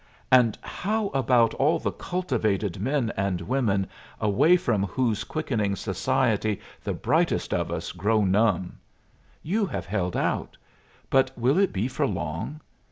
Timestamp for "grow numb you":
7.91-9.67